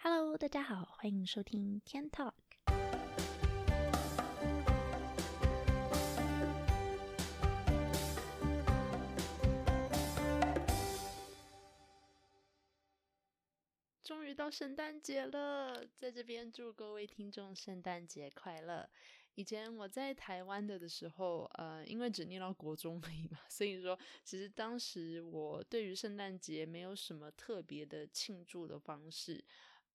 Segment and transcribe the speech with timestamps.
[0.00, 2.32] Hello，大家好，欢迎收听天 Talk。
[14.04, 18.88] 终于到圣诞节了，在这边祝各位听众圣诞节快乐。
[19.34, 29.44] 以前我在台湾的的时候，呃，因为只念到国中而已嘛，所以说其实当时我对于圣诞节没有什么特别的庆祝的方式，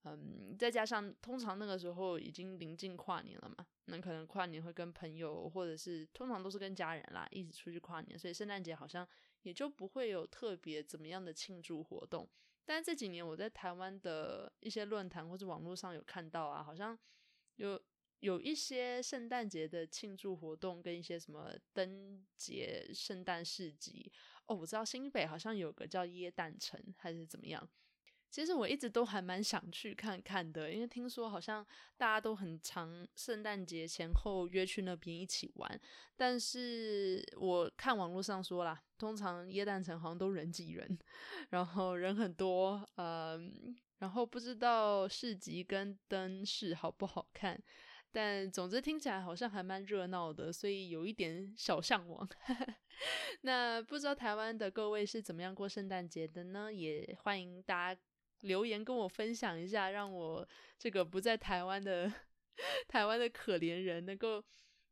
[0.06, 9.08] 嗯，再加上通常那个时候已经临近跨年了嘛，那可能跨年会跟朋友或者是通常都是跟家人啦一起出去跨年，所以圣诞节好像
[9.44, 12.30] 也就不会有特别怎么样的庆祝活动。
[12.66, 16.98] 但这几年我在台湾的一些论坛或者网络上有看到啊，好像
[17.56, 17.82] 有。
[18.20, 24.10] 有一些圣诞节的庆祝活动，跟一些什么灯节、圣诞市集
[24.46, 27.70] 哦，我知道新北好像有个叫耶诞城，还是怎么样。
[28.34, 31.64] 其实我一直都还蛮想去看看的，因为听说好像
[31.96, 35.80] 大家都很常圣诞节前后约去那边一起玩。
[36.16, 40.98] 但是我看网络上说啦，通常耶诞城好像都人挤人，
[41.52, 47.62] 然后人很多，嗯，然后不知道市集跟灯饰好不好看。
[48.12, 52.28] 但总之听起来好像还蛮热闹的，所以有一点小向往。
[53.42, 56.74] 那不知道台湾的各位是怎么样过圣诞节的呢？
[56.74, 58.02] 也欢迎大家
[58.44, 62.10] 留言跟我分享一下，让我这个不在台湾的
[62.88, 64.44] 台湾的可怜人能够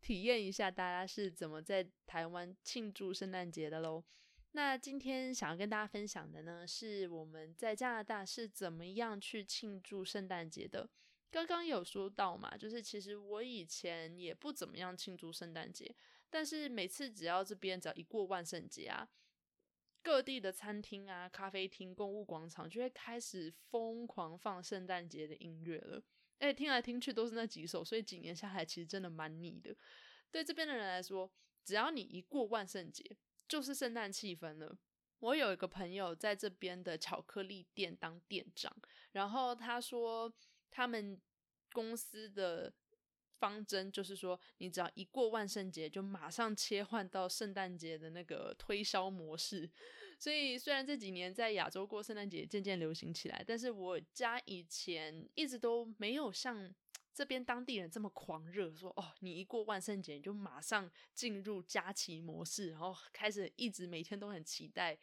[0.01, 4.03] 体验一下大家是怎么在台湾庆祝圣诞节的喽。
[4.53, 10.89] 那今天想要跟大家分享的呢，是我们在加拿大是怎么样去庆祝圣诞节的。
[11.29, 15.95] 刚刚有说到嘛，就是其实我以前也不怎么样庆祝圣诞节，
[16.29, 19.07] 但是每次只要这边只要一过万圣节啊，
[20.03, 26.01] 各地的餐厅啊、咖啡厅、购物广场就会开始疯狂放圣诞节的音乐了。
[26.39, 29.75] 哎，听来听去都是那几首，所以几年下来其实真的蛮腻的。
[30.31, 31.31] 对这边的人来说，
[31.63, 33.17] 只要你一过万圣节，
[33.47, 34.77] 就是圣诞气氛了。
[35.19, 38.75] 我有一个朋友在这边的巧克力店当店长，
[39.11, 40.33] 然后他说。
[40.73, 41.19] 他们
[41.73, 42.73] 公司的
[43.41, 49.67] 方针就是说，你只要一过万圣节，就马上切换到圣诞节的那个推销模式。
[50.19, 56.71] 所以，虽然这几年在亚洲过圣诞节渐渐流行起来，但是我家以前一直都没有像
[57.11, 64.95] 这边当地人这么狂热，说哦，你一过万圣节就马上进入假期模式，然后开始一直每天都很期待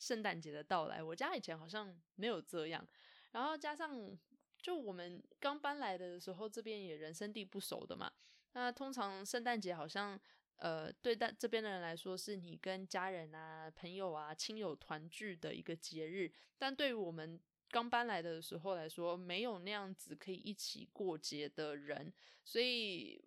[0.00, 1.00] 圣诞节的到来。
[1.00, 2.84] 我家以前好像没有这样，
[3.30, 4.18] 然后加上。
[4.64, 8.10] 就我们刚搬来的时候，这边也人生地不熟的嘛。
[8.54, 10.18] 那通常圣诞节好像，
[10.56, 16.32] 呃，对但这边的人来说，是你跟家人啊、朋友啊、亲友团聚的一个节日。
[16.56, 17.38] 但对于我们
[17.68, 22.10] 刚搬来的时候来说，没有那样子可以一起过节的人，
[22.42, 23.22] 所以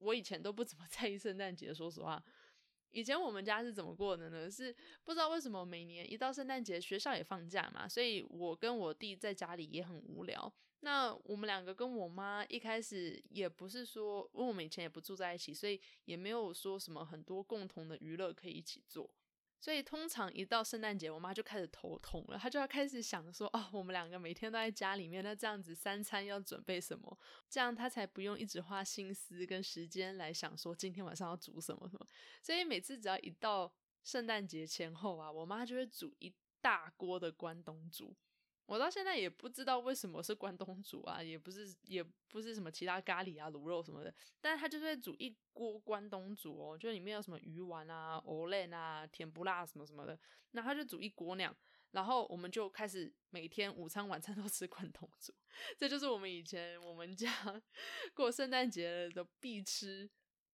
[0.00, 1.72] 我以前都不怎么 在意圣诞节。
[1.72, 2.22] 说实话。
[2.94, 4.48] 以前我们家是怎么过的呢？
[4.50, 10.52] 是不知道为什么每年一到圣诞节，学校也放假嘛，所以我跟我弟在家里也很无聊。
[10.80, 19.10] 那我们两个跟我妈一开始也不是说，因为我们以前也不住在一起，所以也没有说什么很多共同的娱乐可以一起做。
[19.64, 27.18] 所以通常一到圣诞节，我妈就开始头痛了，她就要开始想说，哦，我们两个每天都在家里面，那这样子三餐要准备什么？
[27.48, 32.06] 这样她才不用一直花心思跟时间来想说今天晚上要煮什么什么。
[32.42, 38.14] 所以每次只要一到圣诞节前后啊，我妈就会煮一大锅的关东煮。
[38.66, 50.18] 我到现在也不知道为什么是关东煮啊，也不是也不是什么其他咖喱啊、卤肉什么的，但是他就是会煮一锅关东煮哦，就里面有什么鱼丸啊、藕类啊、甜不辣什么什么的，
[50.52, 51.54] 那他就煮一锅那样，
[51.90, 55.34] 然后我们就开始每天午餐、晚餐都吃关东煮，
[55.76, 57.30] 这就是我们以前我们家
[58.14, 60.10] 过圣诞节的必吃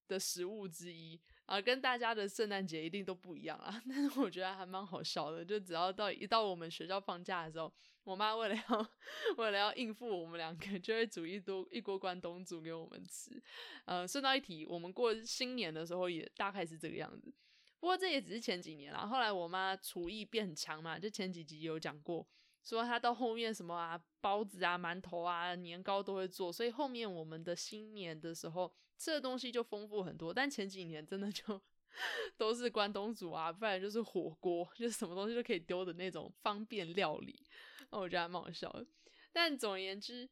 [0.09, 1.21] 的食物之一。
[1.51, 3.83] 啊，跟大家的圣诞节一定都不一样啊！
[3.91, 7.73] 但是我觉得还蛮好笑的，就只要到一到我们学校放假的时候，
[8.05, 8.91] 我妈为了要
[9.37, 13.43] 为了要应付我们两个，就会煮一多一锅关东煮给我们吃。
[13.85, 17.35] 呃，顺道一提，我们过新年的时候也大概是这个样子。
[17.81, 22.25] 不过这也只是前几年啦，后来我妈厨艺变很强嘛，就前几集有讲过。
[22.63, 30.33] 说他到后面什么啊，包子啊、馒头啊、年糕都会做，所以后面我们的新年的时候吃的东西就丰富很多。
[30.33, 31.61] 但前几年真的就
[32.37, 37.45] 都是关东煮啊，不然就是火锅，就是什么东西都可以丢的那种方便料理。
[37.91, 38.87] 那我觉得还蛮好笑的。
[39.33, 40.29] 但总而言之，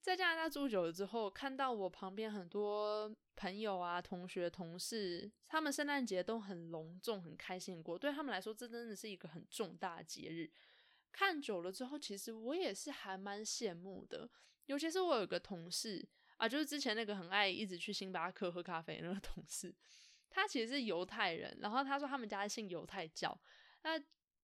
[0.00, 10.50] 在加拿大住久了之后，看到我旁边很多朋友啊、同学、同事，他们圣诞节都很隆重、很开心过，对他们来说，这真的是一个很重大的节日。
[11.12, 14.28] 看久了之后，其实我也是还蛮羡慕的。
[14.66, 16.06] 尤其是我有个同事
[16.36, 19.74] 啊，就是之前那个很爱一直去星巴克喝咖啡那个同事，
[20.28, 23.38] 他其实是犹太人，然后他说他们家信犹太教，
[23.82, 23.98] 那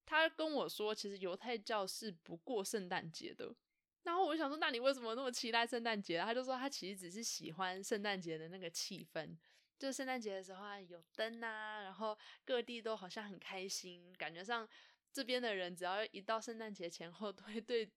[0.06, 3.54] 他跟我说，其实犹太教是不过圣诞节的。
[4.02, 6.20] 然后我想说，那你为什么那么期待圣诞节？
[6.20, 9.36] 他就说他其实只是喜欢圣诞节的那个气氛，
[9.78, 14.68] 就圣诞节的时候啊，有灯啊，然后各地都好像很开心，感觉上
[15.14, 17.88] 这边的人只要一到圣诞节前后，都会对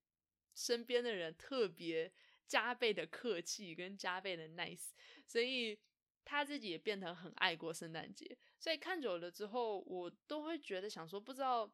[0.53, 2.11] 身边的人特别
[2.45, 4.89] 加倍的客气跟加倍的 nice，
[5.25, 5.79] 所以
[6.23, 8.37] 他自己也变得很爱过圣诞节。
[8.59, 11.65] 所以看久了之后，我都会觉得想说，不知道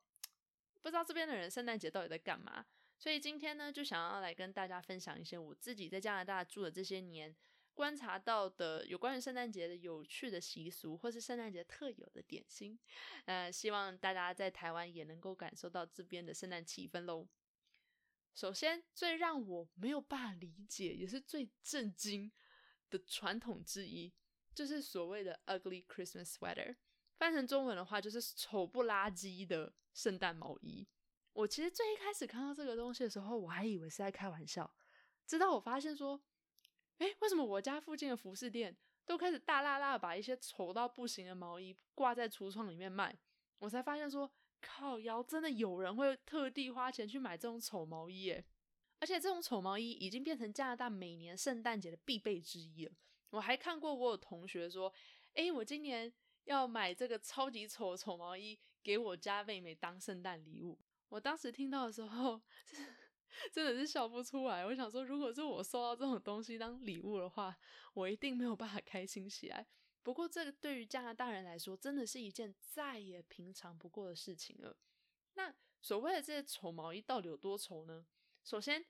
[0.82, 2.66] 不知道这边的人圣诞节到底在干嘛。
[2.98, 7.36] 所以今天呢，就想要来跟大家分享一些我自己在加拿大住的这些年
[7.74, 12.80] 观察到的有关于圣诞节的有趣的习俗，或是圣诞节特有的点心。
[13.26, 17.28] 呃，希望大家在台湾也能够感受到这边的圣诞气氛喽。
[18.36, 22.32] 首先，最让我没有办法理解，也是最震惊
[22.90, 24.12] 的传统之一，
[24.56, 26.76] 就是所谓的 “ugly Christmas sweater”，
[27.18, 30.88] 翻成中文的话就是丑不拉几的圣诞毛衣。
[31.34, 34.72] 我其实最一开始看到这个东西的时候，我还以为是在开玩笑，
[35.26, 36.20] 直到我发现说，
[37.00, 38.76] 哎，为什么我家附近的服饰店
[39.06, 43.18] 都开始大辣辣把一些丑到不行的毛衣挂在橱窗里面卖？
[43.60, 44.30] 我才发现说，
[44.62, 48.46] 靠腰真的有人会特地花钱去买这种丑毛衣耶！
[49.00, 52.92] 而且这种丑毛衣已经变成加拿大每年圣诞节的必备之一了。
[53.32, 54.94] 我还看过我有同学说，
[55.34, 56.14] 哎，我今年
[56.46, 60.80] 要买这个超级丑的丑毛衣给我家妹妹当圣诞礼物。
[61.10, 62.42] 我当时听到的时候，
[63.52, 64.66] 真的是笑不出来。
[64.66, 67.58] 我想说，如果是我收到这种东西当礼物的话，
[67.94, 69.66] 我一定没有办法开心起来。
[70.02, 74.76] 不过，这个对于加拿大人来说，真的是一件再也平常不过的事情了。
[75.36, 78.06] 那所谓的这些丑毛衣到底有多丑呢？
[78.44, 78.86] 首先，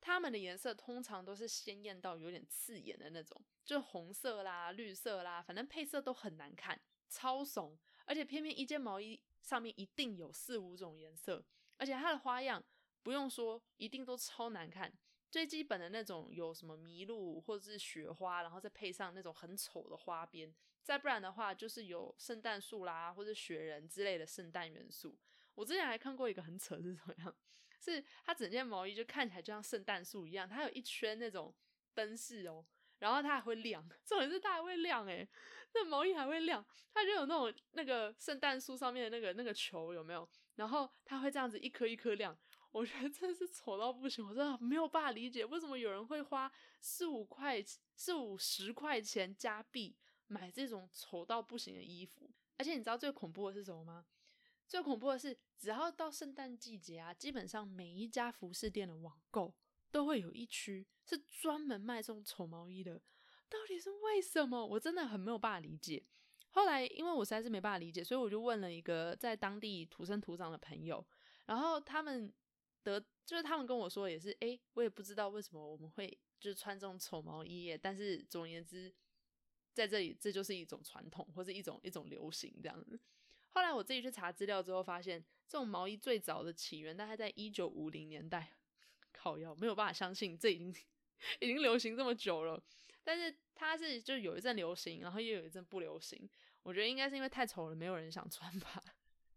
[0.00, 7.78] 它们的颜色通常都是鲜艳到有点刺眼的那种，就红色啦、绿色啦，反正配色都很难看，超怂。
[8.06, 11.44] 而且偏偏一件毛衣上面一定有四五种颜色。
[11.76, 12.64] 而且它的花样
[13.06, 14.92] 不用说，一定都超难看。
[15.30, 25.16] 最基本的那种有什么麋鹿或者是雪花，然后再配上那种很丑的花边，再不然的话就是有圣诞树啦或者雪人之类的圣诞元素。
[25.54, 27.32] 我之前还看过一个很扯是怎么样，
[27.80, 31.54] 是它整件毛衣就看起来就像圣诞树一样，它有一圈那种
[31.94, 32.66] 灯饰哦，
[32.98, 35.28] 然后它还会亮， 重点是它还会亮诶，
[35.74, 40.28] 那毛衣还会亮，它就有那种那个圣诞树上面的那个那个球有没有？
[40.56, 42.34] 然后它会这样子一颗一颗亮，
[42.76, 47.56] 我觉得真的是丑到不行，我真的没有办法理解为什么有人会花四五块、
[47.94, 49.96] 四五十块钱加币
[50.26, 52.30] 买这种丑到不行的衣服。
[52.58, 54.04] 而且你知道最恐怖的是什么吗？
[54.68, 59.54] 最恐怖的是，只要到圣诞季节啊，基本上每一家服饰店的网购
[59.90, 63.00] 都会有一区是专门卖这种丑毛衣的。
[63.48, 64.66] 到底是为什么？
[64.66, 66.04] 我真的很没有办法理解。
[66.50, 71.02] 后来，因为我实在是没办法理解，所以我就问了一个在当地土生土长的朋友，
[71.46, 72.30] 然后他们
[72.90, 78.92] 得就是他们跟我说也是，哎，我也不知道为什么我们会就是穿这种丑毛衣耶，但是总而言之，
[79.72, 82.98] 在这里这就是一种传统或是一种一种流行这样子。
[83.50, 88.52] 后来我自己去查资料之后，发现这种毛衣最早的起源大概在一九五零年代，
[89.12, 90.74] 靠腰没有办法相信这已经
[91.40, 92.62] 已经流行这么久了，
[93.02, 96.28] 但是它是就有一阵流行，然后又有一阵不流行。
[96.62, 98.82] 我觉得应该是因为太丑了，没有人想穿吧。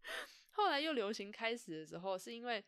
[0.51, 2.61] 后来又流行开始的时候，是因为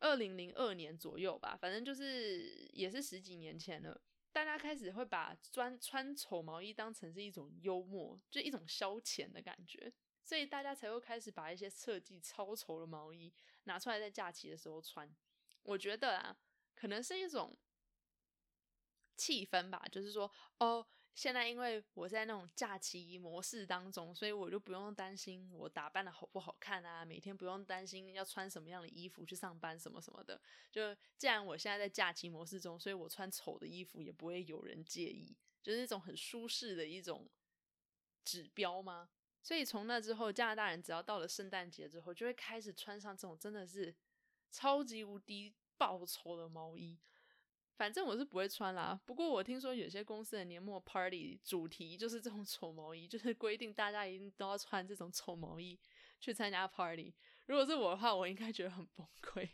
[0.00, 4.00] 二零零二年左右吧，反正就是也是十几年前了。
[4.32, 13.32] 大家开始会把穿穿丑毛衣当成是一种幽默，就一种消遣的感觉，所以大家才会开始把一些设计超丑的毛衣
[13.64, 15.12] 拿出来在假期的时候穿。
[15.62, 16.38] 我觉得啊，
[16.74, 17.56] 可能是一种
[19.16, 20.86] 气氛吧，就是说哦。
[21.14, 30.40] 现在因为我在那种假期模式当中，所以我就不用担心我打扮的好不好看啊，每天不用担心要穿什么样的衣服去上班什么什么的。
[30.70, 37.28] 就既然我现在在假期模式中，所以我穿丑的衣服也不会有人介意，就是一种很舒适的一种
[38.24, 39.10] 指标吗？
[39.42, 43.92] 所以从那之后，加拿大人只要到了圣诞节之后，就会开始穿上这种真的是
[44.50, 46.96] 超级无敌爆丑的毛衣。
[47.78, 55.78] 反正我是不会穿啦，不过我听说有些公司的年末 party 主题就是这种丑毛衣，就是规定大家一定都要穿这种丑毛衣
[56.18, 57.14] 去参加 party。
[57.46, 59.48] 如果是我的话，我应该觉得很崩溃。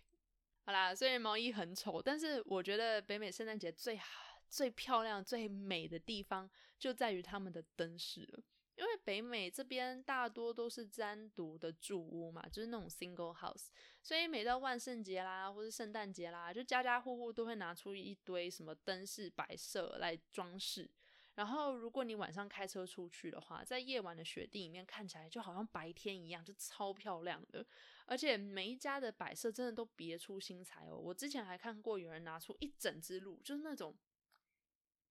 [0.64, 8.42] 好啦，虽然毛衣很丑，但是我觉得北美圣诞节最好最漂亮、最美的地方就在于他们的灯饰了。
[8.76, 13.68] 因为北美这边大多都是单独的住屋嘛，就是那种 single house，
[14.02, 20.90] 所以每到万圣节啦，或是圣诞节啦，就家家户户都会拿出一堆什么灯饰摆设来装饰。
[21.36, 27.66] 然后，如果你晚上开车出去的话，在夜晚的雪地里面看起来就好像白天一样，就超漂亮的。
[28.06, 30.96] 而且每一家的摆设真的都别出心裁哦。
[30.96, 33.96] 我之前还看过有人拿出一整只鹿，就是那种。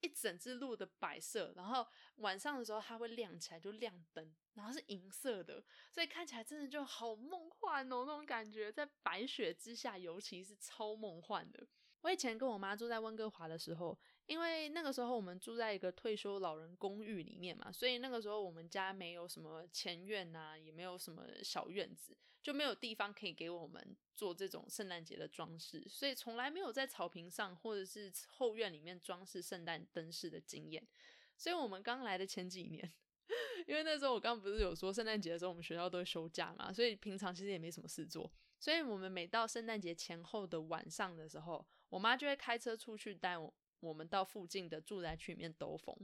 [0.04, 11.68] 一整只鹿的白色，然后晚上的时候它会亮起来，就亮灯，然后是银色的，所以看起来真的就好梦幻哦，那种感觉在白雪之下，尤其是超梦幻的。
[12.02, 13.98] 我以前跟我妈住在温哥华的时候。
[14.26, 30.88] 因为那个时候我们住在一个退休老人公寓里面嘛，所以那个时候我们家没有什么前院呐，也没有什么小院子，就没有地方可以给我们做这种圣诞节的装饰，所以从来没有在草坪上或者是后院里面装饰圣诞灯饰的经验。
[31.36, 32.94] 所以我们刚来的前几年，
[33.68, 43.54] 因为那时候我刚不是有说圣诞节的时候我们学校都会休假嘛，所以平常其实也没什么事做，所以我们每到圣诞节前后的晚上的时候，我妈就会开车出去带我。
[43.84, 45.96] 我们到附近的住宅区里面兜风，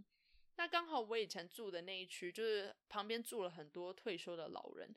[0.57, 4.93] 那刚好我以前住的那一区就是旁边住了很多退休的老人。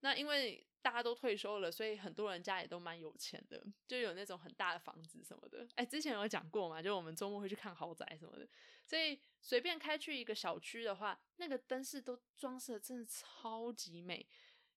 [0.00, 5.66] 那因为大家都退休了，所以很多人家也都蛮有钱的，就有那种很大的房子什么的。
[5.74, 8.46] 哎，之前有讲过嘛，就我们周末会去看豪宅什么的，
[8.84, 14.28] 所以随便开去一个小区的话，那个灯饰都装饰的真的超级美。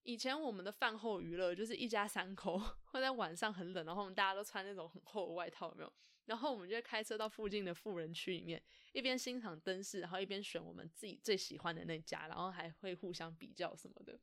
[0.03, 2.57] 以前我们的饭后娱乐就是一家三口
[2.91, 5.93] 会在晚上很冷，然后我们大家都穿那种很厚的外套，有没有？
[6.29, 14.19] 然后我们就开车到附近的富人区里面，一边欣赏灯饰，然后一边选我们自己最喜欢的那家，然后还会互相比较什么的。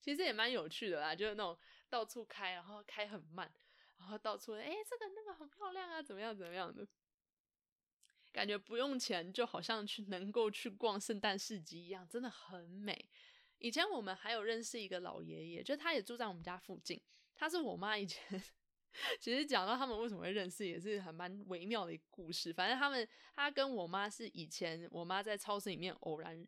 [0.00, 1.58] 其实也蛮有趣的啦，就是那种
[1.90, 3.52] 到处开，然后开很慢，
[3.98, 6.88] 然后到处哎这个那个很漂亮啊，怎么样怎么样的，
[8.32, 13.06] 感觉不用钱就好像去能够去逛圣诞市集一样，真的很美。
[13.58, 16.98] 以前我们还有认识一个老爷爷，就他也住在我们家附近，
[17.34, 18.42] 他是我妈以前。
[19.20, 22.52] 其实讲到他们为什么会认识，也是很蛮微妙的一个故事。
[22.52, 26.46] 反正他们，他跟我妈是以前我妈在超市里面偶然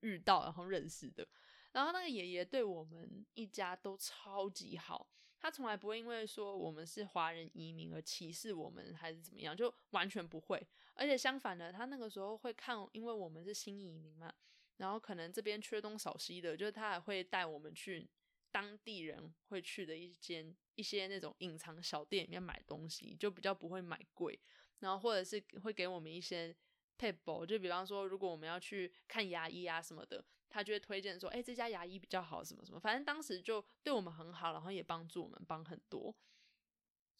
[0.00, 1.26] 遇到，然后认识的。
[1.72, 10.64] 然后那个爷爷对我们一家都超级好，他从来不会因为说我们是华人移民而歧视我们，还是怎么样，就完全不会。
[10.94, 14.32] 而且相反的，他那个时候会看，因为我们是新移民嘛，
[14.76, 18.08] 然后可能这边缺东少西的，就是他还会带我们去。
[18.50, 24.38] 当地人会去的一间一些那种隐藏小店里面买东西，就比较不会买贵，
[24.80, 26.54] 然后或者是会给我们一些
[26.98, 36.14] table，就比方说如果我们要去看牙医啊什么的，他就会推荐说，哎，这家牙医比较好，什么什么，反正当时就对我们很好，然后也帮助我们帮很多。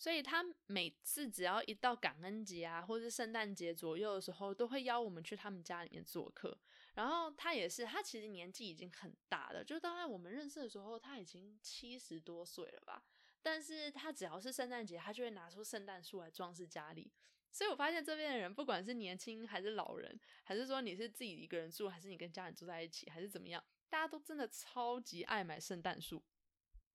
[0.00, 6.58] 所以他每次只要一到感恩节啊，或者是圣诞节左右的时候，都会邀我们去他们家里面做客。
[6.94, 13.04] 然后他也是，他其实年纪已经很大了，就大概我们认识的时候，他已经七十多岁了吧。
[13.42, 17.12] 但是他只要是圣诞节，他就会拿出圣诞树来装饰家里。
[17.52, 26.24] 所以我发现这边的人，不管是年轻还是老人，还是说你是自己一个人住，还是你跟家人住在一起，还是怎么样，大家都真的超级爱买圣诞树。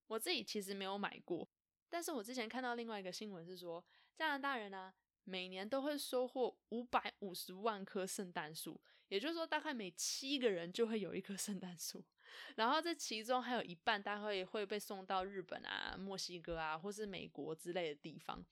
[0.08, 1.48] 我自己其实没有买过。
[1.88, 4.92] 但是我之前看到另外一个新闻是说，加拿大人呢
[5.24, 12.04] 每年都会收获五百五十万棵圣诞树，也就是说大概每七个人就会有一棵圣诞树，
[12.56, 18.44] 然后这其中还有一半大概会被送到日本啊、墨西哥啊或是美国之类的地方。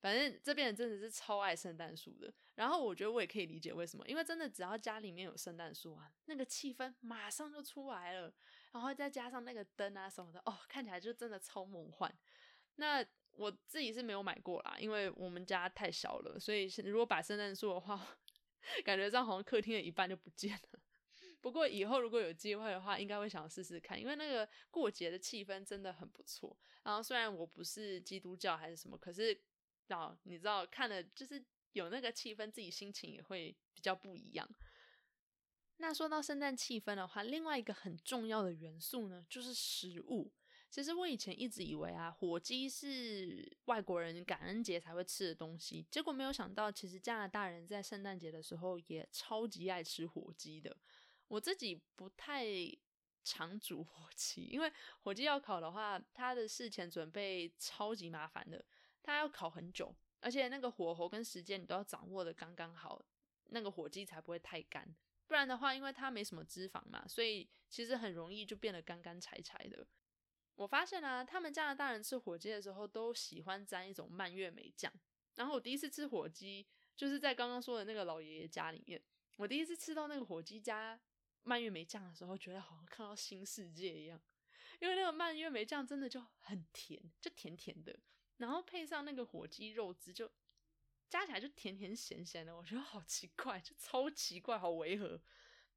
[0.00, 2.32] 反正这边人真的是超爱圣诞树的。
[2.54, 8.32] 然后我觉得我也可以理解为什么，因为真的只要家里面有圣诞树啊，那个气氛马上就出来了，
[8.72, 12.10] 然后再加上那个灯啊什么的，哦，看起来就真的超梦幻。
[12.80, 18.18] 那我自己是没有买过啦，因为我们家太小了，所以如果摆圣诞树的话，
[18.82, 20.80] 感觉这样好像客厅的一半就不见了。
[21.42, 26.56] 不过以后如果有机会的话，应该会想试试看，因为那个过节的气氛真的很不错。
[26.82, 29.38] 然后虽然我不是基督教还是什么，可是
[29.88, 34.48] 啊，你知道看了就是有那个气氛，自己心情也会比较不一样。
[35.76, 40.32] 那说到圣诞气氛的话，另外一个很重要的元素呢，就是食物。
[40.70, 50.76] 其实我以前一直以为啊，火鸡是外国人感恩节才会吃的东西，结果没有想到，其实加拿大人在圣诞节的时候也超级爱吃火鸡的。
[51.26, 52.46] 我自己不太
[53.24, 54.72] 常煮火鸡，因为
[55.02, 58.64] 火鸡要烤的话，它的事前准备超级麻烦的，
[59.02, 63.04] 它要烤很久，而且那个火候跟时间你都要掌握的刚刚好，
[63.46, 64.88] 那个火鸡才不会太干。
[65.26, 69.84] 不然的话，因为它没什么脂肪嘛，所以其实很容易就变得干干柴柴的。
[70.56, 74.92] 我发现啊，他们加拿大人吃火鸡的时候都喜欢沾一种蔓越莓酱。
[75.36, 76.66] 然后我第一次吃火鸡，
[76.96, 79.02] 就是在刚刚说的那个老爷爷家里面。
[79.36, 81.00] 我第一次吃到那个火鸡加
[81.44, 84.20] 蔓越莓酱的时候，觉得好像看到新世界一样，
[84.80, 87.98] 因为那个蔓越莓酱真的就很甜，就甜甜的，
[88.36, 90.30] 然后配上那个火鸡肉汁，就
[91.08, 95.18] 加起来就甜甜咸咸的，我觉得好奇怪，就超奇怪，好违和。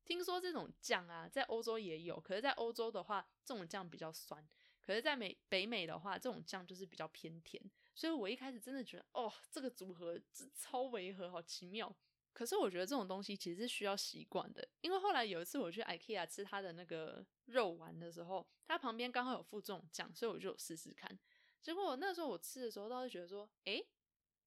[0.03, 4.43] 听说这种酱啊，在欧洲也有，可是，在欧洲的话，这种酱比较酸；
[4.85, 7.63] 可是，在美北美的话，这种酱就是比较偏甜。
[7.95, 10.19] 所以我一开始真的觉得，哦，这个组合
[10.55, 11.95] 超违和，好奇妙。
[12.33, 21.17] 可是我觉得这种东西其实是需要习惯的，因为后来有一次我去 IKEA 吃它的那个肉丸的时候，它旁边刚好有附这种酱，所以我就试试看。
[21.61, 23.87] 结果那时候我吃的时候，倒是觉得说，诶，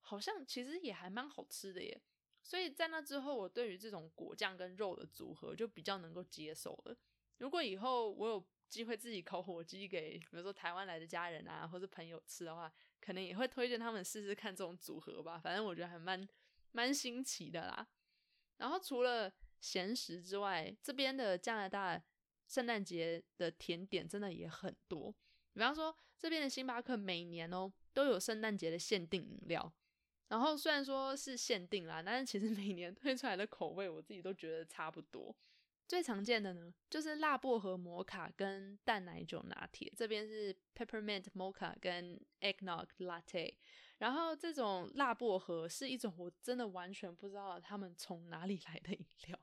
[0.01, 2.03] 好像其实也还蛮好吃的耶。
[2.43, 6.97] 所以在那之后，我对于这种果酱跟肉的组合就比较能够接受了。
[7.39, 15.39] 如果以后我有机会自己烤火鸡给，比如说台湾来的家人啊，或是朋友吃的话，可能也会推荐他们试试看这种组合吧。
[15.39, 16.29] 反正我觉得还蛮。
[16.73, 17.89] 蛮新奇的啦，
[18.59, 19.33] 然后除了
[19.63, 21.99] 咸食之外，这边的加拿大
[22.47, 25.11] 圣诞节的甜点真的也很多。
[25.55, 29.73] 比方说，这边的星巴克每年哦都有圣诞节的限定饮料，
[30.29, 35.35] 然后虽然说是限定啦，但是其实每年推出来的口味，我自己都觉得差不多。
[35.89, 43.55] 最常见的呢，就是辣薄荷摩卡跟淡奶酒拿铁，这边是 peppermint mocha 跟 eggnog latte。
[43.99, 49.39] 然后这种辣薄荷是一种我真的完全不知道他们从哪里来的饮料，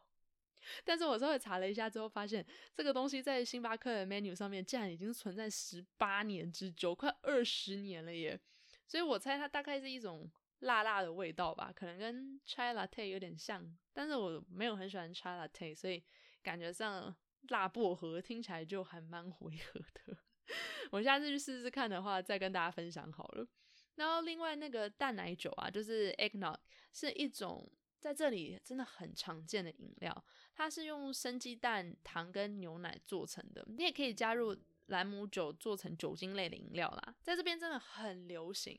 [0.83, 2.45] 但是我稍微查了一下之后，发现
[2.75, 8.39] 这个东西在星巴克的 menu 上面竟然已经存在十八年之久，快二十年了耶！
[8.85, 16.03] 所以我猜它大概是一种辣辣的味道吧，可能跟 chai latte 有点像，但是我没有很喜欢 chai latte，所以
[16.43, 17.15] 感觉上
[17.49, 20.17] 辣薄荷听起来就还蛮违和的。
[20.91, 23.47] 我下次去试试看的话，再跟大家分享好了。
[23.95, 26.57] 然后另外那个淡奶酒啊，就是 eggnog，
[26.91, 30.25] 是一种在这里真的很常见的饮料。
[30.53, 33.65] 它是用生鸡蛋、糖跟牛奶做成的。
[33.69, 34.55] 你也可以加入
[34.87, 38.77] 兰姆酒做成酒精类的饮料啦，在这边真的很流行。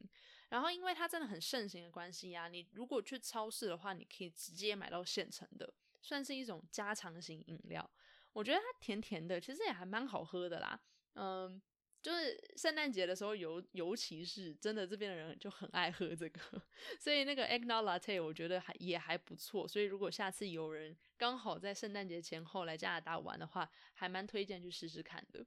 [0.51, 5.73] 然后因为它真的很盛行的关系呀，你如果去超市的话，你可以直接买到现成的，
[6.05, 7.91] 算是一种加长型饮料。
[8.33, 10.79] 我觉得它甜甜的，其实也还蛮好喝的啦。
[11.15, 11.61] 嗯。
[12.05, 16.39] 就是圣诞节的时候，尤尤其是真的这边的人就很爱喝这个，
[17.01, 19.67] 所以那个 eggnog latte 我觉得还也还不错。
[19.67, 25.47] 所以如果下次有人刚好在圣诞节前后来加拿大玩的话，还蛮推荐去试试看的。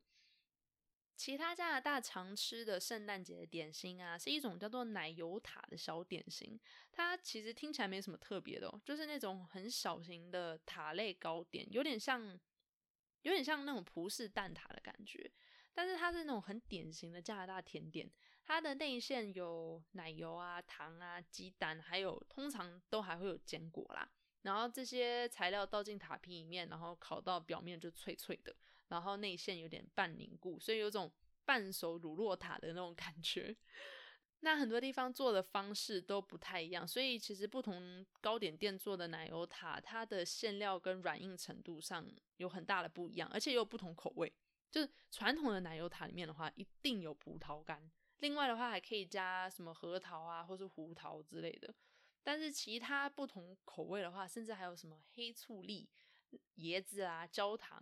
[1.18, 6.58] 其他加拿大常吃的圣诞节的点心啊，是一种叫做奶油塔的小点心。
[6.92, 12.40] 它其实听起来没什么特别的哦，就是那种很小型的塔类糕点，有点像
[13.24, 15.30] 有点像那种葡式蛋挞的感觉。
[15.74, 18.10] 但是它是那种很典型的加拿大甜点，
[18.44, 24.08] 它的内馅有奶油啊、糖啊、鸡蛋，还有通常都还会有坚果啦。
[24.44, 28.56] 然后这些材料倒进塔皮里面，然后烤到表面就脆脆的，
[28.90, 31.12] 然后内馅有点半凝固，所以有种
[31.46, 33.56] 半熟乳酪塔的那种感觉。
[34.42, 44.32] 那很多地方做的方式都不太一样，所以其实不同糕点店做的奶油塔，它的馅料跟软硬程度上有很大的不一样，而且也有不同口味。
[44.70, 47.90] 就是传统的奶油塔里面的话，一定有葡萄干。
[48.18, 51.74] 另外的话，还可以加什么核桃啊，或是胡桃之类的。
[52.22, 55.90] 但是其他不同口味的话，甚至还有什么黑醋栗、
[56.58, 57.82] 椰子啊、焦糖、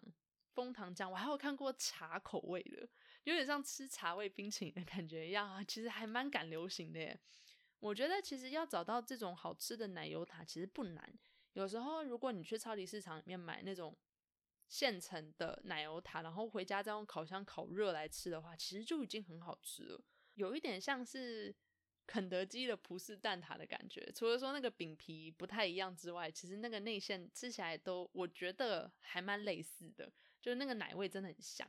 [0.56, 1.10] 枫糖浆。
[1.10, 2.88] 我还有看过茶口味的，
[3.26, 5.64] 有点像吃茶味冰淇淋的感觉一样啊。
[5.64, 7.16] 其实还蛮赶流行的。
[7.80, 11.14] 我觉得其实要找到这种好吃的奶油塔其实不难。
[11.54, 13.96] 有时候如果你去超级市场里面买那种。
[14.68, 20.04] 现成的奶油塔，然后回家再用烤箱烤热来吃的话，其实就已经很好吃了。
[20.34, 21.56] 有一点像是
[22.08, 30.12] 肯德基的葡式蛋挞的感觉，除了说那个饼皮不太一样之外，其实那个内馅吃起来都我觉得还蛮类似的，
[30.46, 31.68] 就是那个奶味真的很香。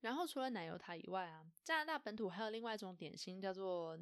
[0.00, 3.98] 然后除了奶油塔以外啊，加拿大本土还有另外一种点心叫做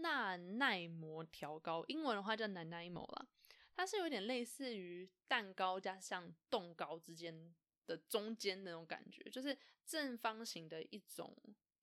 [0.00, 3.28] 纳奈摩条糕，英文的话叫奶奶膜啦。
[3.76, 7.54] 它是有点类似于蛋糕加上冻糕之间
[7.86, 11.32] 的中间那种感觉，就是正方形的一种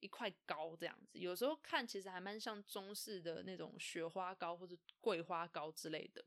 [0.02, 1.18] 一块糕这样子。
[1.20, 6.26] 有时候看其实还蛮像中式的那种雪花糕或者桂花糕之类的。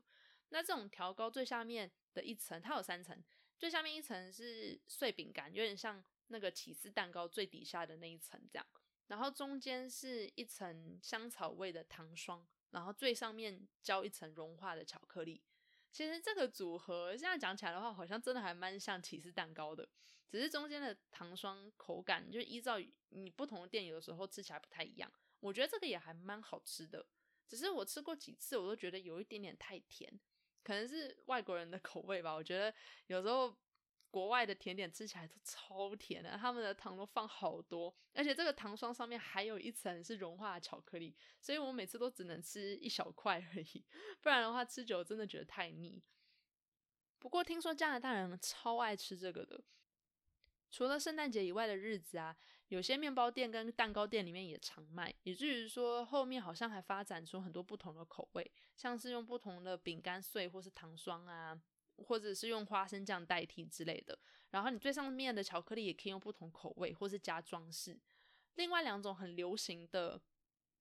[0.49, 3.23] 那这种条糕最下面的一层，它有三层，
[3.57, 8.65] 最下面一层是碎饼干，有点像那个起司蛋糕最底下的那一层这样。
[9.07, 15.41] 然后中间是一层香草味的糖霜，然后最上面浇一层融化的巧克力。
[15.91, 19.87] 其实这个组合现在讲起来的话，好像真的还蛮像起司蛋糕的，
[20.27, 22.77] 只是中间的糖霜口感就依照
[23.09, 25.11] 你不同的店，有的时候吃起来不太一样。
[25.39, 27.05] 我觉得这个也还蛮好吃的，
[27.47, 30.19] 只是我吃过几次，我都觉得有一点点太甜，
[30.63, 32.33] 可能是外国人的口味吧。
[32.33, 32.73] 我觉得
[33.07, 33.55] 有时候
[34.09, 43.83] 国外的甜点吃起来都超甜的，他们的糖都放好多，而且这个糖霜上面还有一层是融化的巧克力，所以我每次都只能吃一小块而已，
[44.21, 46.01] 不然的话吃久真的觉得太腻。
[47.17, 49.63] 不过听说加拿大人超爱吃这个的，
[50.69, 52.35] 除了圣诞节以外的日子啊，
[52.73, 61.55] 有些面包店跟蛋糕店里面也常卖，以至于说后面好像还发展出很多不同的口味，像是用不同的饼干碎或是糖霜啊，
[61.97, 64.17] 或者是用花生酱代替之类的。
[64.49, 67.95] 然后你最上面的巧克力也可以用不同口味，或是加装饰。
[68.55, 70.19] 另外两种很流行的，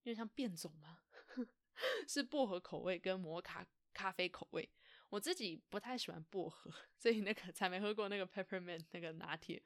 [0.04, 1.00] 因为像变种吗？
[2.08, 4.66] 是薄荷口味跟摩卡咖啡口味。
[5.10, 9.62] 我自己不太喜欢薄荷， 所以那个才没喝过那个 peppermint 那个拿铁，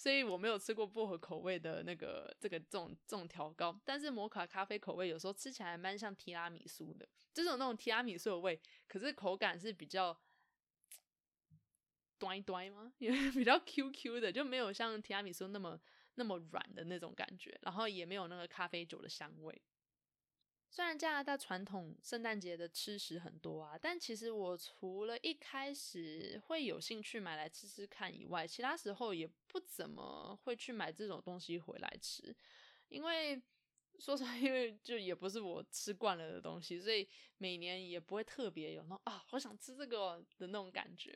[0.00, 3.78] 所以我没有吃过薄荷口味的那个这个这种这种调糕。
[3.84, 8.58] 但是摩卡咖啡口味有时候吃起来蛮像提拉米苏的，就是那种提拉米苏的味，
[8.88, 10.18] 可是口感是比较
[12.18, 12.90] 端端吗？
[12.96, 15.78] 也比较 Q Q 的，就没有像提拉米苏那么
[16.14, 19.60] 那么软的那种感觉，然后也没有那个咖啡酒的香味。
[20.72, 32.34] 虽然加拿大传统圣诞节的吃食很多啊，但其实我除了一开始会有兴趣买来吃吃看以外，其他时候也不怎么会去买这种东西回来吃，
[32.88, 33.42] 因为
[33.98, 41.12] 说实话，因为就也不是我吃惯了的东西，所以每年也不会特别有那种啊，好想吃这个的那种感觉。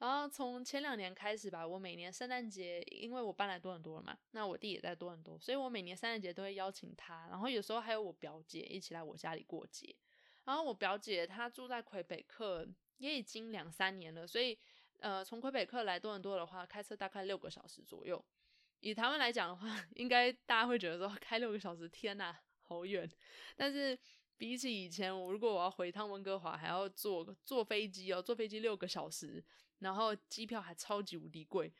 [0.00, 9.94] 然后从前两年开始吧，我每年圣诞节，因为我搬来多伦多了嘛，那我弟也在多伦多，所以我每年圣诞节都会邀请他，然后有时候还有我表姐一起来我家里过节。
[10.44, 14.58] 然后我表姐她住在魁北克，也已经两三年了，所以
[15.00, 18.24] 呃，从魁北克来多伦多的话，开车大概六个小时左右。
[18.80, 23.08] 以台湾来讲的话， 应该大家会觉得说开六个小时，天呐，好远。
[23.54, 23.96] 但是
[24.38, 29.44] 比起以前，我如果我要回趟温哥华，还要坐坐飞机哦，坐飞机六个小时。
[29.80, 31.70] 然后机票还超级无敌贵，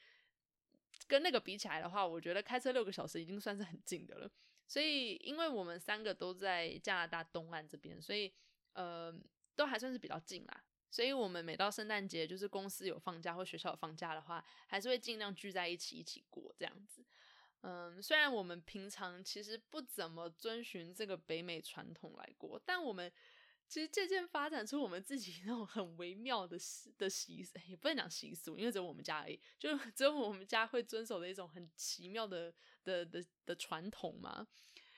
[1.06, 4.30] 跟那个比起来的话，我觉得开车六个小时已经算是很近的了。
[4.66, 8.32] 所以，因为我们三个都在加拿大东岸这边，所以
[8.72, 9.14] 呃，
[9.54, 10.64] 都还算是比较近啦。
[10.90, 17.04] 所以我们每到圣诞节，就是公司有放假或学校有放假的话，还是会尽量聚在一起一起过这样子。
[17.62, 23.12] 嗯，虽然我们平常其实不怎么遵循这个北美传统来过，但我们。
[23.70, 32.52] 其实渐渐发展出我们自己 那种很微妙的习的习俗，也不能讲习俗，因为只有我们家而已，就只有我们家会遵守的一种很奇妙的
[32.82, 34.44] 的的的传统嘛。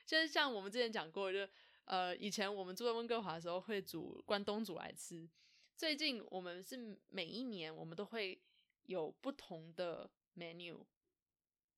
[0.07, 1.47] 就是像我们之前讲过，就
[1.85, 5.29] 呃以前我们住在温哥华的时候会煮关东煮来吃，
[5.77, 8.41] 最近我们是每一年我们都会
[8.85, 10.83] 有不同的 menu，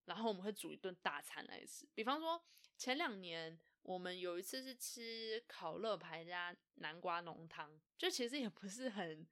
[0.05, 1.89] 然后我们会煮一顿大餐来吃。
[1.93, 2.41] 比方说
[2.79, 3.59] 前两年。
[3.85, 9.27] 我们有一次是吃烤乐排加南瓜浓汤，就其实也不是很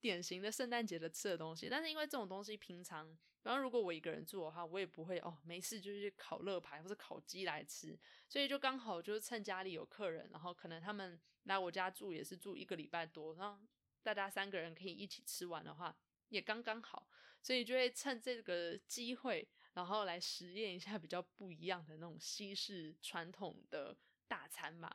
[0.00, 13.60] 典型的圣诞节的吃的东西，但是因为这种东西平常，然后如果我一个人住的话，我也不会哦，没事就去烤乐排或者烤鸡来吃，所以就刚好就是趁家里有客人，然后可能他们来我家住也是住一个礼拜多，然后
[14.02, 15.94] 大家三个人可以一起吃完的话，
[16.30, 17.06] 也刚刚好，
[17.42, 19.46] 所以就会趁这个机会。
[19.78, 24.92] 然后来实验一下比较不一样的那种西式传统的大餐嘛，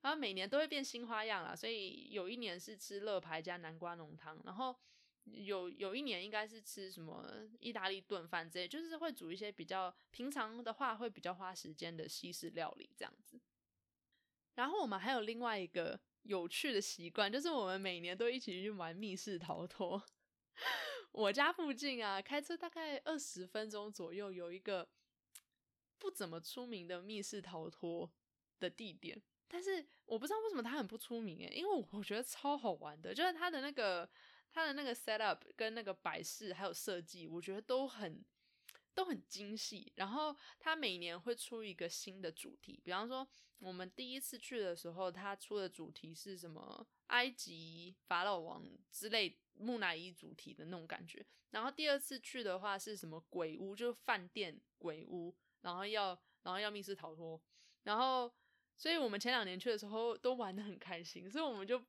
[0.00, 4.74] 然后每年都会变新花样啦，所以有一年是吃乐牌加南瓜浓汤，然后
[5.24, 13.38] 有有一年应该是吃什么意大利炖饭之类，就是会煮一些比较平常的话会比较花时间的西式料理这样子。
[14.54, 20.02] 然后我们还有另外一个有趣的习惯，就是我们每年都一起去玩密室逃脱。
[21.12, 24.88] 我家附近啊，开车大概二十分钟左右，有一个
[25.98, 28.10] 不怎么出名的密室逃脱
[28.58, 29.22] 的地点。
[29.46, 34.08] 但是我不知道为什么它很不出名诶，因为我觉得超好玩的，就是它的那个
[34.50, 38.24] 它的那个 set up 跟那个摆饰还有设计，我觉得都很
[38.94, 39.92] 都很精细。
[39.96, 46.86] 然后它每年会出一个新的主题，比方说我们第一次去的时候，它出的主题是什么？
[47.08, 49.38] 埃及法老王之类。
[49.58, 57.40] 木乃伊主题的那种感觉，然后第二次去的话是什么鬼屋，就是饭店鬼屋，然后要然后要密室逃脱，
[57.84, 58.32] 然后
[58.76, 61.80] 所以我们前两年去的时候都玩的很开心，所以我们就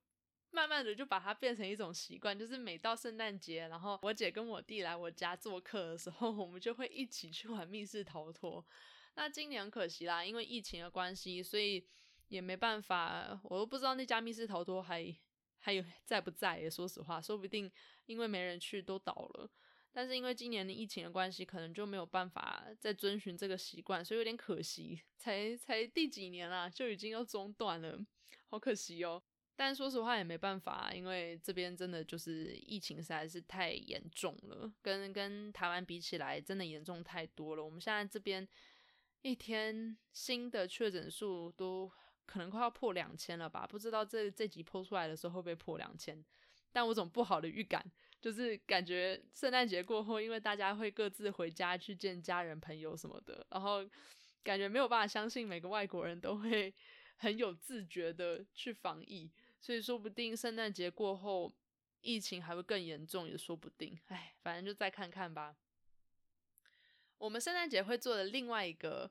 [0.50, 8.64] 慢慢的就把它变成一种习惯，就是每到圣诞节，然后我姐跟我弟来我家做客的时候，我们就会一起去玩密室逃脱。
[9.14, 11.86] 那今年可惜啦，因为疫情的关系，所以
[12.28, 15.16] 也没办法，我都不知道那家密室逃脱还。
[15.64, 16.60] 还有 在不在？
[16.60, 17.72] 也说实话，说不定
[18.04, 19.50] 因为没人去都倒了。
[19.90, 25.00] 但是因为今年的疫情的关系，可能就没有办法再遵循这个习惯，所以有点可惜。
[25.16, 27.98] 才才第几年啊，就已经要中断了，
[28.48, 29.22] 好可惜哦。
[29.56, 37.64] 但说实话也没办法，因为这边真的就是疫情实在是太严重了，跟跟台湾比起来，真的严重太多了。
[37.64, 38.46] 我们现在这边
[39.22, 41.90] 一天新的确诊数都
[42.26, 43.66] 可能快要破两千了吧？
[43.66, 46.24] 不知道这这集播出来的时候会不会破两千？
[46.72, 47.84] 但我种不好的预感，
[48.20, 53.88] 就是感觉圣诞节过后，因为大家会各自回家去见家人朋友什么的，然后
[54.42, 56.74] 感觉没有办法相信每个外国人都会
[57.16, 59.30] 很有自觉的去防疫。
[59.60, 61.50] 所以说不定圣诞节过后
[62.00, 63.98] 疫情还会更严重，也说不定。
[64.08, 65.56] 哎，反正就再看看吧。
[67.16, 69.10] 我们圣诞节会做的另外一个，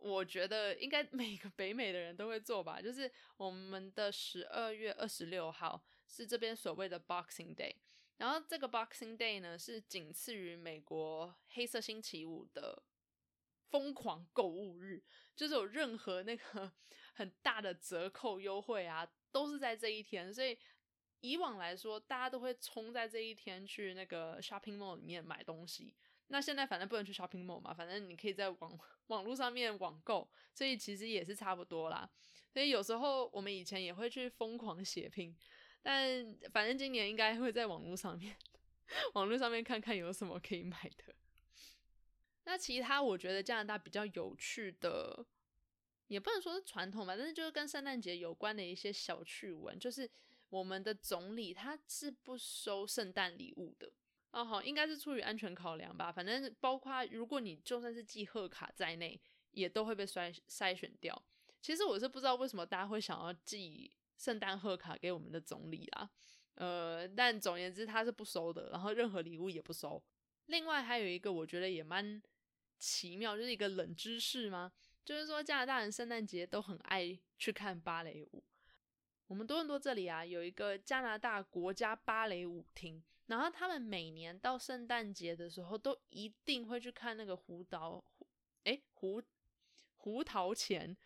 [0.00, 7.76] 我觉得应该每个北美的人都会做吧，就是我们的十二月二十六号是这边所谓的 Boxing Day。
[8.16, 12.82] 然后这个 Boxing Day 呢是仅次于美国黑色星期五的
[13.68, 15.02] 疯狂购物日，
[15.36, 16.72] 就是有任何那个
[17.14, 19.10] 很大的折扣优惠啊。
[19.32, 20.58] 都是在这一天，所以
[21.20, 25.94] 以往来说，大家都会冲在这一天去那个 shopping mall 里面买东西。
[26.32, 32.08] 那现在反正不能去 shopping mall 嘛，反正你可以在网 网络上面网购，所以其实也是差不多啦。
[32.52, 35.36] 所以有时候我们以前也会去疯狂血拼，
[35.82, 38.36] 但反正今年应该会在网络上面，
[39.14, 41.14] 网络上面看看有什么可以买的。
[42.44, 45.26] 那其他我觉得加拿大比较有趣的。
[46.08, 50.10] 也不能说是传统吧，但是就是跟圣诞节有关的一些小趣闻，就是
[50.48, 53.92] 我们的总理他是不收圣诞礼物的
[54.32, 56.10] 哦，好，应该是出于安全考量吧。
[56.12, 61.20] 反正包括如果你就算是寄贺卡在内，也都会被筛筛选掉。
[61.60, 66.10] 其实我是不知道为什么大家会想要寄圣诞贺卡给我们的总理啊，
[66.54, 70.02] 呃，但总言之他是不收的，然后任何礼物也不收。
[70.46, 72.22] 另外还有一个我觉得也蛮
[72.78, 74.72] 奇妙，就是一个冷知识吗？
[75.04, 78.44] 就是说，加拿大人圣诞节都很爱去看芭蕾舞。
[79.26, 88.04] 我们多伦多这里啊，有一个加拿大国家芭蕾舞厅，然后他们每年到圣诞节的时候，都一定会去看那个胡桃，
[88.64, 89.22] 哎，胡
[89.96, 90.96] 胡桃钳。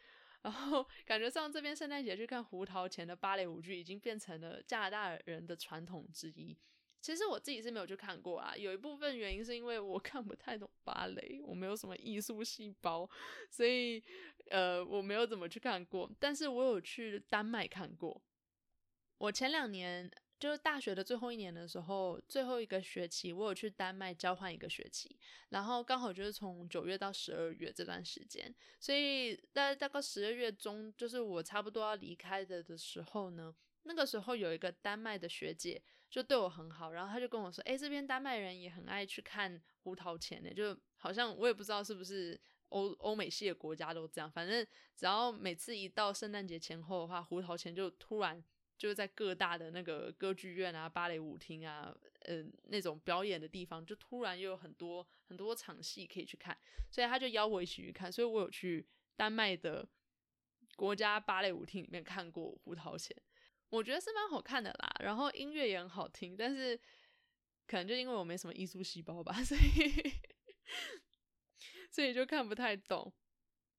[0.41, 6.57] 然后感觉上这边圣诞节去看胡桃钳的芭蕾舞剧，已经变成了加拿大人的传统之一。
[7.01, 13.09] 其实我自己是没有去看过啊，有一部分原因是因为我看不太懂芭蕾，我没有什么艺术细胞，
[13.51, 14.03] 所以
[14.51, 16.11] 呃我没有怎么去看过。
[16.19, 18.23] 但是我有去丹麦看过。
[19.19, 25.17] 我前两年就是大学的最后一年的时候，最后一个学期我有去丹麦交换一个学期，
[25.49, 35.83] 然后刚好就是从九月到十二月这段时间，所以在大概十二月中，就是我差不多要离开的的时候呢，那个时候有一个丹麦的学姐。
[36.11, 48.41] 就对我很好，然后她就跟我说：“哎，这边丹麦人也很爱去看胡桃钳呢，就好像我也不知道是不是欧欧美系的国家都这样，反正只要每次一到圣诞节前后的话，胡桃钳就突然
[48.85, 51.91] 就是在各大的那个歌剧院啊、芭蕾舞厅啊，
[52.27, 56.55] 呃，那种表演的地方，就突然又有很多很多场戏可以去看，
[56.91, 59.89] 所以他就邀我一起去看，所以我有去丹麦的
[60.77, 63.17] 国家芭蕾舞厅里面看过胡桃钳。”
[63.73, 66.79] 我觉得是蛮好看的啦，然后音乐也很好听，但是
[67.67, 70.13] 可能就因为我没什么艺术细胞吧，所以
[71.91, 73.11] 所以就看不太懂。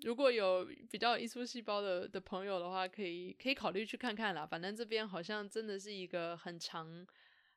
[0.03, 4.45] 如果有比较艺术细胞的的朋友的话，可以可以考虑去看看啦。
[4.45, 7.07] 反正这边好像真的是一个很常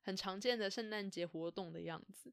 [0.03, 2.33] 很常见的圣诞节活动的样子。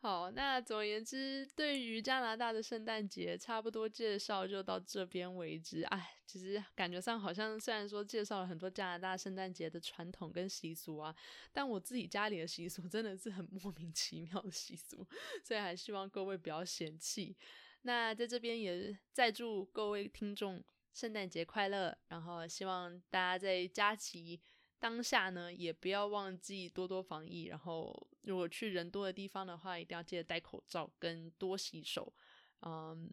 [0.00, 5.82] 好，那总而言之，对于加拿大的圣诞节，差不多介绍就到这边为止。
[5.82, 11.12] 哎，其实感觉上好像虽然说介绍了很多加拿大圣诞节的传统跟习俗啊，
[11.52, 15.04] 但我自己家里的习俗真的是很莫名其妙的习俗，
[15.42, 17.34] 所以还希望各位不要嫌弃。
[17.82, 20.62] 那在这边也再祝各位听众
[20.92, 24.40] 圣诞节快乐，然后希望大家在假期。
[24.80, 27.46] 当下呢，也不要忘记多多防疫。
[27.46, 32.14] 然后，如果去人多的地方的话，一定要记得戴口罩跟多洗手。
[32.60, 33.12] 嗯，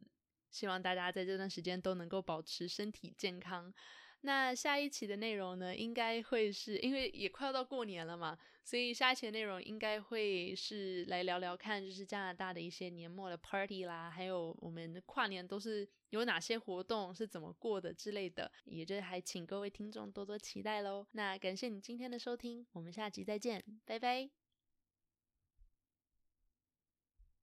[0.51, 3.73] 希望大家在这段时间都能够保持身体健康。
[4.25, 21.05] 那下一期的内容呢，应该会是因为也快要到过年了嘛，所以下一期的内容应该会是来聊聊看，就是加拿大的一些年末的 party 啦，还有我们跨年都是有哪些活动，是怎么过的之类的，也就还请各位听众多多期待喽。
[21.11, 24.44] 那感谢你今天的收听，我们下集再见，拜拜。